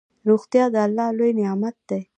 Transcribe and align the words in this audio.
روغتيا 0.27 0.65
دالله 0.75 1.07
لوي 1.17 1.31
نعمت 1.39 1.75
ده 1.89 1.99